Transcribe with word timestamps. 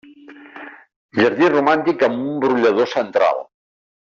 Jardí 1.19 1.49
romàntic 1.55 2.07
amb 2.09 2.25
un 2.31 2.41
brollador 2.47 2.91
central. 2.99 3.45